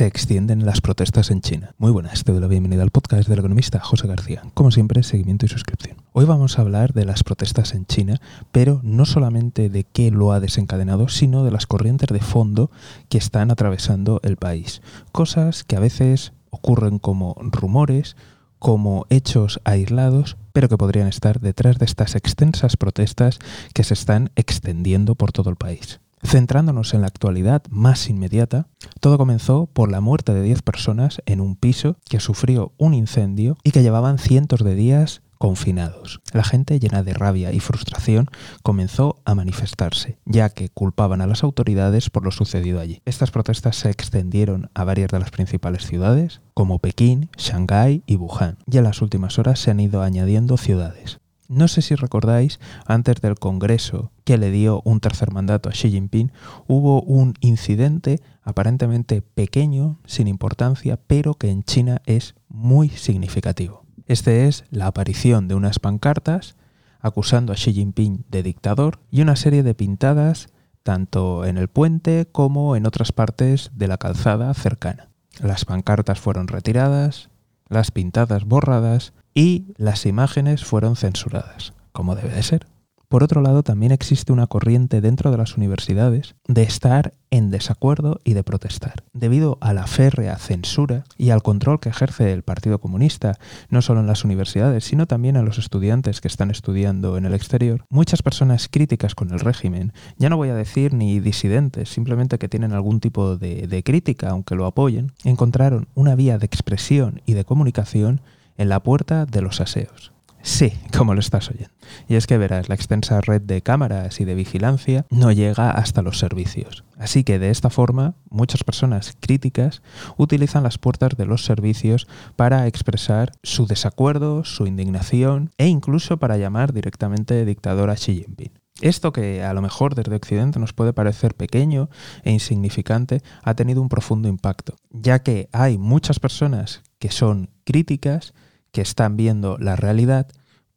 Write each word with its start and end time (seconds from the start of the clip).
se 0.00 0.06
extienden 0.06 0.64
las 0.64 0.80
protestas 0.80 1.30
en 1.30 1.42
China. 1.42 1.74
Muy 1.76 1.92
buenas, 1.92 2.24
te 2.24 2.32
doy 2.32 2.40
la 2.40 2.46
bienvenida 2.46 2.82
al 2.82 2.90
podcast 2.90 3.28
del 3.28 3.40
economista 3.40 3.80
José 3.80 4.06
García. 4.06 4.42
Como 4.54 4.70
siempre, 4.70 5.02
seguimiento 5.02 5.44
y 5.44 5.50
suscripción. 5.50 5.98
Hoy 6.14 6.24
vamos 6.24 6.58
a 6.58 6.62
hablar 6.62 6.94
de 6.94 7.04
las 7.04 7.22
protestas 7.22 7.74
en 7.74 7.84
China, 7.84 8.18
pero 8.50 8.80
no 8.82 9.04
solamente 9.04 9.68
de 9.68 9.84
qué 9.84 10.10
lo 10.10 10.32
ha 10.32 10.40
desencadenado, 10.40 11.08
sino 11.08 11.44
de 11.44 11.50
las 11.50 11.66
corrientes 11.66 12.08
de 12.08 12.20
fondo 12.20 12.70
que 13.10 13.18
están 13.18 13.50
atravesando 13.50 14.22
el 14.24 14.38
país. 14.38 14.80
Cosas 15.12 15.64
que 15.64 15.76
a 15.76 15.80
veces 15.80 16.32
ocurren 16.48 16.98
como 16.98 17.36
rumores, 17.38 18.16
como 18.58 19.04
hechos 19.10 19.60
aislados, 19.64 20.38
pero 20.54 20.70
que 20.70 20.78
podrían 20.78 21.08
estar 21.08 21.40
detrás 21.40 21.78
de 21.78 21.84
estas 21.84 22.14
extensas 22.14 22.78
protestas 22.78 23.38
que 23.74 23.84
se 23.84 23.92
están 23.92 24.30
extendiendo 24.34 25.14
por 25.14 25.30
todo 25.30 25.50
el 25.50 25.56
país. 25.56 26.00
Centrándonos 26.22 26.94
en 26.94 27.00
la 27.00 27.06
actualidad 27.06 27.62
más 27.70 28.08
inmediata, 28.08 28.68
todo 29.00 29.18
comenzó 29.18 29.66
por 29.66 29.90
la 29.90 30.00
muerte 30.00 30.34
de 30.34 30.42
10 30.42 30.62
personas 30.62 31.22
en 31.26 31.40
un 31.40 31.56
piso 31.56 31.96
que 32.08 32.20
sufrió 32.20 32.72
un 32.78 32.94
incendio 32.94 33.56
y 33.64 33.70
que 33.70 33.82
llevaban 33.82 34.18
cientos 34.18 34.62
de 34.62 34.74
días 34.74 35.22
confinados. 35.40 36.20
La 36.34 36.44
gente, 36.44 36.78
llena 36.78 37.02
de 37.02 37.14
rabia 37.14 37.50
y 37.50 37.60
frustración, 37.60 38.28
comenzó 38.62 39.22
a 39.24 39.34
manifestarse, 39.34 40.18
ya 40.26 40.50
que 40.50 40.68
culpaban 40.68 41.22
a 41.22 41.26
las 41.26 41.42
autoridades 41.42 42.10
por 42.10 42.24
lo 42.24 42.30
sucedido 42.30 42.78
allí. 42.78 43.00
Estas 43.06 43.30
protestas 43.30 43.76
se 43.76 43.88
extendieron 43.88 44.68
a 44.74 44.84
varias 44.84 45.10
de 45.10 45.18
las 45.18 45.30
principales 45.30 45.86
ciudades, 45.86 46.42
como 46.52 46.78
Pekín, 46.78 47.30
Shanghái 47.38 48.02
y 48.04 48.16
Wuhan, 48.16 48.58
y 48.70 48.76
en 48.76 48.84
las 48.84 49.00
últimas 49.00 49.38
horas 49.38 49.58
se 49.58 49.70
han 49.70 49.80
ido 49.80 50.02
añadiendo 50.02 50.58
ciudades. 50.58 51.19
No 51.50 51.66
sé 51.66 51.82
si 51.82 51.96
recordáis, 51.96 52.60
antes 52.86 53.20
del 53.20 53.34
Congreso 53.34 54.12
que 54.22 54.38
le 54.38 54.52
dio 54.52 54.82
un 54.84 55.00
tercer 55.00 55.32
mandato 55.32 55.68
a 55.68 55.72
Xi 55.72 55.90
Jinping, 55.90 56.30
hubo 56.68 57.02
un 57.02 57.34
incidente 57.40 58.20
aparentemente 58.44 59.20
pequeño, 59.20 59.98
sin 60.06 60.28
importancia, 60.28 60.96
pero 61.08 61.34
que 61.34 61.50
en 61.50 61.64
China 61.64 62.02
es 62.06 62.36
muy 62.48 62.88
significativo. 62.88 63.84
Este 64.06 64.46
es 64.46 64.62
la 64.70 64.86
aparición 64.86 65.48
de 65.48 65.56
unas 65.56 65.80
pancartas 65.80 66.54
acusando 67.00 67.52
a 67.52 67.56
Xi 67.56 67.72
Jinping 67.72 68.26
de 68.28 68.44
dictador 68.44 69.00
y 69.10 69.20
una 69.20 69.34
serie 69.34 69.64
de 69.64 69.74
pintadas 69.74 70.50
tanto 70.84 71.44
en 71.44 71.58
el 71.58 71.66
puente 71.66 72.28
como 72.30 72.76
en 72.76 72.86
otras 72.86 73.10
partes 73.10 73.72
de 73.74 73.88
la 73.88 73.98
calzada 73.98 74.54
cercana. 74.54 75.08
Las 75.40 75.64
pancartas 75.64 76.20
fueron 76.20 76.46
retiradas, 76.46 77.28
las 77.68 77.90
pintadas 77.90 78.44
borradas 78.44 79.14
y 79.40 79.72
las 79.78 80.04
imágenes 80.04 80.66
fueron 80.66 80.96
censuradas, 80.96 81.72
como 81.92 82.14
debe 82.14 82.28
de 82.28 82.42
ser. 82.42 82.66
Por 83.08 83.24
otro 83.24 83.40
lado, 83.40 83.62
también 83.62 83.90
existe 83.90 84.34
una 84.34 84.46
corriente 84.46 85.00
dentro 85.00 85.30
de 85.30 85.38
las 85.38 85.56
universidades 85.56 86.34
de 86.46 86.62
estar 86.62 87.14
en 87.30 87.50
desacuerdo 87.50 88.20
y 88.22 88.34
de 88.34 88.44
protestar. 88.44 89.02
Debido 89.14 89.56
a 89.62 89.72
la 89.72 89.86
férrea 89.86 90.36
censura 90.36 91.04
y 91.16 91.30
al 91.30 91.42
control 91.42 91.80
que 91.80 91.88
ejerce 91.88 92.34
el 92.34 92.42
Partido 92.42 92.80
Comunista, 92.80 93.38
no 93.70 93.80
solo 93.80 94.00
en 94.00 94.06
las 94.06 94.26
universidades, 94.26 94.84
sino 94.84 95.06
también 95.06 95.38
a 95.38 95.42
los 95.42 95.56
estudiantes 95.56 96.20
que 96.20 96.28
están 96.28 96.50
estudiando 96.50 97.16
en 97.16 97.24
el 97.24 97.32
exterior, 97.32 97.86
muchas 97.88 98.20
personas 98.20 98.68
críticas 98.70 99.14
con 99.14 99.30
el 99.30 99.40
régimen, 99.40 99.94
ya 100.18 100.28
no 100.28 100.36
voy 100.36 100.50
a 100.50 100.54
decir 100.54 100.92
ni 100.92 101.18
disidentes, 101.18 101.88
simplemente 101.88 102.36
que 102.36 102.50
tienen 102.50 102.74
algún 102.74 103.00
tipo 103.00 103.38
de, 103.38 103.66
de 103.66 103.82
crítica, 103.82 104.28
aunque 104.28 104.54
lo 104.54 104.66
apoyen, 104.66 105.12
encontraron 105.24 105.88
una 105.94 106.14
vía 106.14 106.36
de 106.36 106.44
expresión 106.44 107.22
y 107.24 107.32
de 107.32 107.46
comunicación 107.46 108.20
en 108.60 108.68
la 108.68 108.82
puerta 108.82 109.24
de 109.24 109.40
los 109.40 109.62
aseos. 109.62 110.12
Sí, 110.42 110.72
como 110.96 111.14
lo 111.14 111.20
estás 111.20 111.50
oyendo. 111.50 111.72
Y 112.08 112.14
es 112.14 112.26
que 112.26 112.36
verás, 112.36 112.68
la 112.68 112.74
extensa 112.74 113.20
red 113.22 113.40
de 113.40 113.62
cámaras 113.62 114.20
y 114.20 114.26
de 114.26 114.34
vigilancia 114.34 115.06
no 115.10 115.32
llega 115.32 115.70
hasta 115.70 116.02
los 116.02 116.18
servicios. 116.18 116.84
Así 116.98 117.24
que 117.24 117.38
de 117.38 117.50
esta 117.50 117.70
forma, 117.70 118.14
muchas 118.28 118.62
personas 118.62 119.16
críticas 119.18 119.82
utilizan 120.18 120.62
las 120.62 120.76
puertas 120.76 121.16
de 121.16 121.24
los 121.24 121.44
servicios 121.44 122.06
para 122.36 122.66
expresar 122.66 123.32
su 123.42 123.66
desacuerdo, 123.66 124.44
su 124.44 124.66
indignación 124.66 125.52
e 125.56 125.66
incluso 125.66 126.18
para 126.18 126.36
llamar 126.36 126.74
directamente 126.74 127.46
dictador 127.46 127.88
a 127.88 127.94
Xi 127.94 128.14
Jinping. 128.14 128.52
Esto 128.82 129.12
que 129.12 129.42
a 129.42 129.52
lo 129.54 129.62
mejor 129.62 129.94
desde 129.94 130.16
Occidente 130.16 130.58
nos 130.58 130.72
puede 130.74 130.92
parecer 130.92 131.34
pequeño 131.34 131.90
e 132.24 132.30
insignificante, 132.30 133.22
ha 133.42 133.54
tenido 133.54 133.82
un 133.82 133.90
profundo 133.90 134.28
impacto, 134.28 134.76
ya 134.90 135.22
que 135.22 135.48
hay 135.52 135.76
muchas 135.76 136.18
personas 136.18 136.82
que 136.98 137.10
son 137.10 137.50
críticas, 137.64 138.32
que 138.72 138.80
están 138.80 139.16
viendo 139.16 139.58
la 139.58 139.76
realidad, 139.76 140.28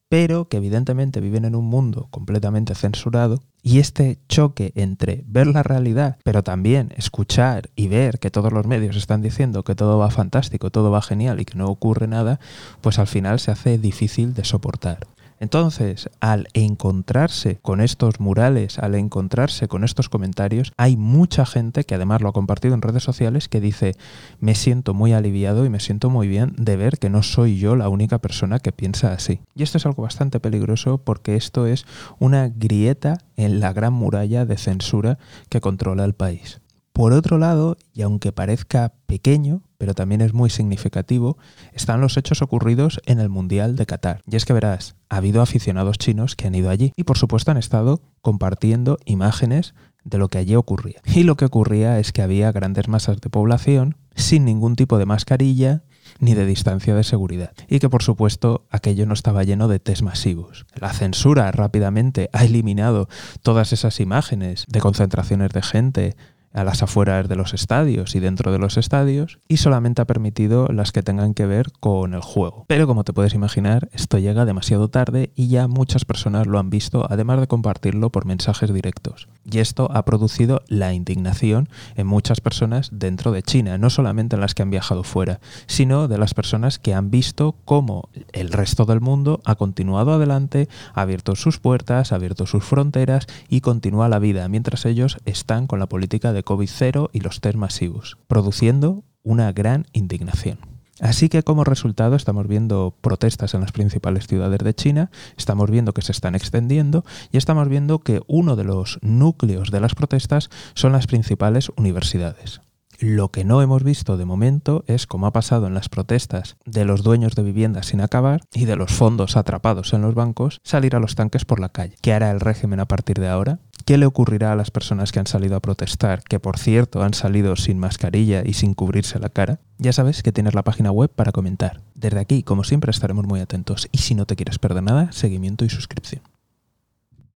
pero 0.09 0.48
que 0.48 0.58
evidentemente 0.58 1.22
viven 1.22 1.46
en 1.46 1.56
un 1.56 1.66
mundo 1.66 2.08
completamente 2.12 2.76
censurado, 2.76 3.42
y 3.64 3.80
este 3.80 4.20
choque 4.28 4.74
entre 4.76 5.24
ver 5.26 5.48
la 5.48 5.64
realidad, 5.64 6.18
pero 6.24 6.44
también 6.44 6.94
escuchar 6.98 7.70
y 7.76 7.88
ver 7.88 8.20
que 8.20 8.30
todos 8.30 8.52
los 8.52 8.68
medios 8.68 8.98
están 8.98 9.22
diciendo 9.22 9.64
que 9.64 9.74
todo 9.74 9.98
va 9.98 10.12
fantástico, 10.12 10.70
todo 10.70 10.92
va 10.92 11.02
genial 11.02 11.40
y 11.40 11.46
que 11.46 11.58
no 11.58 11.68
ocurre 11.68 12.08
nada, 12.08 12.40
pues 12.81 13.00
al 13.00 13.08
final 13.08 13.40
se 13.40 13.52
hace 13.52 13.78
difícil 13.78 14.34
de 14.34 14.44
soportar. 14.44 15.08
Entonces, 15.40 16.10
al 16.20 16.48
encontrarse 16.54 17.58
con 17.62 17.82
estos 17.82 18.20
murales, 18.20 18.80
al 18.80 18.96
encontrarse 18.96 19.68
con 19.68 19.84
estos 19.84 20.10
comentarios, 20.10 20.72
hay 20.78 20.98
mucha 20.98 21.46
gente 21.46 21.84
que 21.84 21.96
además 21.96 22.22
lo 22.22 22.30
ha 22.30 22.34
compartido 22.34 22.74
en 22.74 22.82
redes 22.82 23.04
sociales 23.04 23.50
que 23.50 23.62
dice, 23.62 23.96
me 24.40 24.56
siento 24.56 24.94
muy 24.94 25.14
aliviado 25.14 25.66
y 25.66 25.70
me 25.70 25.80
siento 25.80 26.10
muy 26.10 26.28
bien 26.28 26.54
de 26.58 26.78
ver 26.78 26.98
que 26.98 27.10
no 27.10 27.24
soy 27.24 27.58
yo 27.58 27.76
la 27.76 27.90
única 27.90 28.20
persona 28.20 28.60
que 28.60 28.72
piensa 28.72 29.14
así. 29.14 29.42
Y 29.56 29.64
esto 29.64 29.78
es 29.78 29.86
algo 29.86 30.04
bastante 30.04 30.40
peligroso 30.40 31.00
porque 31.00 31.36
esto 31.36 31.68
es 31.68 31.86
una 32.20 32.50
grieta 32.50 33.18
en 33.36 33.60
la 33.60 33.74
gran 33.74 33.94
muralla 33.94 34.46
de 34.46 34.58
censura 34.58 35.18
que 35.50 35.62
controla 35.62 36.06
el 36.06 36.14
país. 36.14 36.62
Por 36.94 37.12
otro 37.12 37.40
lado, 37.40 37.78
y 37.92 38.04
aunque 38.04 38.32
parezca 38.32 38.94
pequeño, 39.08 39.64
pero 39.84 39.96
también 39.96 40.22
es 40.22 40.34
muy 40.34 40.50
significativo, 40.50 41.38
están 41.74 42.00
los 42.00 42.16
hechos 42.16 42.42
ocurridos 42.42 43.02
en 43.06 43.20
el 43.20 43.28
Mundial 43.28 43.76
de 43.76 43.86
Qatar. 43.86 44.22
Y 44.32 44.38
es 44.38 44.46
que 44.46 44.54
verás, 44.54 44.96
ha 45.10 45.18
habido 45.18 45.42
aficionados 45.42 45.98
chinos 45.98 46.38
que 46.38 46.48
han 46.48 46.56
ido 46.56 46.70
allí 46.70 46.94
y 46.96 47.04
por 47.04 47.18
supuesto 47.18 47.52
han 47.52 47.58
estado 47.58 48.02
compartiendo 48.22 48.98
imágenes 49.04 49.74
de 50.06 50.20
lo 50.20 50.30
que 50.30 50.38
allí 50.38 50.56
ocurría. 50.56 51.02
Y 51.04 51.24
lo 51.24 51.36
que 51.36 51.44
ocurría 51.44 52.00
es 52.00 52.14
que 52.14 52.22
había 52.22 52.54
grandes 52.54 52.88
masas 52.88 53.20
de 53.20 53.30
población 53.30 53.98
sin 54.16 54.46
ningún 54.46 54.78
tipo 54.78 54.98
de 54.98 55.06
mascarilla 55.06 55.84
ni 56.20 56.34
de 56.34 56.46
distancia 56.46 56.96
de 56.96 57.04
seguridad. 57.04 57.52
Y 57.68 57.80
que 57.80 57.90
por 57.90 58.04
supuesto 58.04 58.66
aquello 58.70 59.06
no 59.06 59.14
estaba 59.14 59.44
lleno 59.44 59.68
de 59.68 59.80
test 59.80 60.02
masivos. 60.02 60.66
La 60.76 60.94
censura 60.94 61.52
rápidamente 61.52 62.30
ha 62.32 62.46
eliminado 62.46 63.10
todas 63.42 63.74
esas 63.74 64.00
imágenes 64.00 64.64
de 64.70 64.80
concentraciones 64.80 65.52
de 65.52 65.62
gente 65.62 66.16
a 66.53 66.64
las 66.64 66.84
afueras 66.84 67.28
de 67.28 67.36
los 67.36 67.53
estadios 67.53 68.16
y 68.16 68.19
dentro 68.19 68.52
de 68.52 68.59
los 68.59 68.78
estadios 68.78 69.40
y 69.47 69.58
solamente 69.58 70.02
ha 70.02 70.06
permitido 70.06 70.68
las 70.68 70.91
que 70.91 71.03
tengan 71.03 71.34
que 71.34 71.46
ver 71.46 71.72
con 71.80 72.14
el 72.14 72.22
juego. 72.22 72.66
Pero 72.68 72.88
como 72.88 73.03
te 73.03 73.14
puedes 73.14 73.34
imaginar, 73.34 73.90
esto 73.91 74.19
llega 74.19 74.46
demasiado 74.46 74.90
tarde 74.90 75.31
y 75.36 75.47
ya 75.47 75.68
muchas 75.68 76.06
personas 76.06 76.47
lo 76.47 76.59
han 76.59 76.69
visto, 76.69 77.06
además 77.09 77.40
de 77.40 77.47
compartirlo 77.47 78.12
por 78.12 78.25
mensajes 78.25 78.74
directos. 78.74 79.28
Y 79.50 79.59
esto 79.59 79.90
ha 79.92 80.06
producido 80.06 80.62
la 80.68 80.94
indignación 80.94 81.69
en 81.96 82.08
muchas 82.08 82.40
personas 82.40 82.90
dentro 82.94 83.31
de 83.31 83.44
China, 83.44 83.78
no 83.78 83.90
solamente 83.90 84.36
en 84.36 84.42
las 84.42 84.53
que 84.53 84.62
han 84.62 84.69
viajado 84.69 85.03
fuera, 85.03 85.40
sino 85.68 86.08
de 86.08 86.18
las 86.18 86.34
personas 86.34 86.80
que 86.80 86.94
han 86.94 87.12
visto 87.12 87.56
cómo 87.66 88.09
el 88.31 88.52
resto 88.52 88.86
del 88.86 89.02
mundo 89.02 89.42
ha 89.46 89.56
continuado 89.56 90.13
adelante, 90.13 90.69
ha 90.94 91.02
abierto 91.02 91.36
sus 91.36 91.59
puertas, 91.59 92.12
ha 92.12 92.16
abierto 92.16 92.46
sus 92.46 92.63
fronteras 92.63 93.28
y 93.50 93.62
continúa 93.62 94.08
la 94.09 94.19
vida, 94.19 94.47
mientras 94.47 94.86
ellos 94.86 95.18
están 95.25 95.68
con 95.68 95.80
la 95.80 95.88
política 95.88 96.31
de 96.31 96.43
COVID-0 96.44 97.09
y 97.14 97.20
los 97.20 97.42
test 97.42 97.58
masivos, 97.58 98.18
produciendo 98.28 99.04
una 99.24 99.52
gran 99.52 99.88
indignación. 99.94 100.59
Así 101.00 101.28
que 101.28 101.44
como 101.44 101.64
resultado 101.64 102.16
estamos 102.16 102.48
viendo 102.48 102.96
protestas 103.02 103.54
en 103.54 103.62
las 103.62 103.72
principales 103.72 104.28
ciudades 104.28 104.59
de 104.59 104.76
China, 104.76 105.09
estamos 105.38 105.72
viendo 105.72 105.94
que 105.94 106.04
se 106.04 106.12
están 106.12 106.36
extendiendo 106.36 107.04
y 107.31 107.38
estamos 107.38 107.68
viendo 107.68 108.00
que 108.00 108.22
uno 108.28 108.56
de 108.56 108.64
los 108.64 109.00
núcleos 109.02 109.72
de 109.72 109.80
las 109.80 109.96
protestas 109.96 110.50
son 110.76 110.92
las 110.92 111.08
principales 111.08 111.72
universidades. 111.78 112.62
Lo 113.00 113.31
que 113.31 113.44
no 113.44 113.62
hemos 113.62 113.84
visto 113.84 114.18
de 114.18 114.25
momento 114.25 114.86
es, 114.88 115.07
como 115.07 115.28
ha 115.28 115.34
pasado 115.34 115.68
en 115.68 115.74
las 115.74 115.90
protestas 115.90 116.57
de 116.66 116.86
los 116.86 117.04
dueños 117.04 117.36
de 117.36 117.44
viviendas 117.44 117.88
sin 117.88 118.00
acabar 118.00 118.42
y 118.54 118.66
de 118.66 118.75
los 118.75 118.92
fondos 118.92 119.36
atrapados 119.36 119.94
en 119.94 120.04
los 120.04 120.13
bancos, 120.13 120.62
salir 120.63 120.95
a 120.95 121.00
los 121.00 121.16
tanques 121.16 121.44
por 121.44 121.60
la 121.60 121.69
calle. 121.69 121.98
¿Qué 122.01 122.13
hará 122.13 122.31
el 122.31 122.40
régimen 122.40 122.80
a 122.80 122.88
partir 122.88 123.19
de 123.19 123.28
ahora? 123.28 123.60
¿Qué 123.85 123.97
le 123.97 124.06
ocurrirá 124.06 124.53
a 124.53 124.56
las 124.56 124.71
personas 124.71 125.12
que 125.12 125.19
han 125.19 125.27
salido 125.27 125.57
a 125.57 125.59
protestar, 125.59 126.24
que 126.24 126.39
por 126.39 126.57
cierto 126.57 127.03
han 127.03 127.13
salido 127.13 127.57
sin 127.57 127.80
mascarilla 127.80 128.41
y 128.45 128.53
sin 128.53 128.75
cubrirse 128.75 129.19
la 129.19 129.27
cara? 129.27 129.59
Ya 129.77 129.91
sabes 129.91 130.24
que 130.24 130.31
tienes 130.31 130.53
la 130.53 130.63
página 130.63 130.89
web 130.91 131.09
para 131.09 131.33
comentar. 131.33 131.81
Desde 131.94 132.19
aquí, 132.19 132.44
como 132.44 132.63
siempre, 132.63 132.91
estaremos 132.91 133.25
muy 133.25 133.41
atentos 133.41 133.89
y 133.91 133.97
si 133.97 134.15
no 134.15 134.25
te 134.25 134.38
quieres 134.38 134.57
perder 134.57 134.83
nada, 134.83 135.12
seguimiento 135.12 135.65
y 135.65 135.69
suscripción. 135.69 136.21